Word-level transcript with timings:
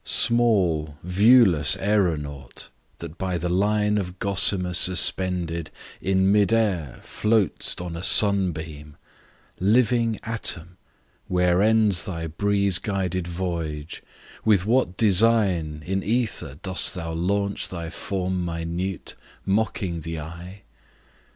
SMALL, 0.03 0.97
viewless 1.03 1.77
aeronaut, 1.77 2.69
that 2.97 3.19
by 3.19 3.37
the 3.37 3.49
line 3.49 3.99
Of 3.99 4.17
Gossamer 4.17 4.73
suspended, 4.73 5.69
in 6.01 6.31
mid 6.31 6.51
air 6.51 7.01
Float'st 7.03 7.79
on 7.85 7.95
a 7.95 8.01
sun 8.01 8.51
beam 8.51 8.97
Living 9.59 10.19
atom, 10.23 10.77
where 11.27 11.61
Ends 11.61 12.05
thy 12.05 12.25
breeze 12.25 12.79
guided 12.79 13.27
voyage; 13.27 14.01
with 14.43 14.65
what 14.65 14.97
design, 14.97 15.83
In 15.85 16.01
ether 16.01 16.55
dost 16.63 16.95
thou 16.95 17.11
launch 17.13 17.69
thy 17.69 17.91
form 17.91 18.43
minute, 18.43 19.13
Mocking 19.45 19.99
the 19.99 20.19
eye? 20.19 20.61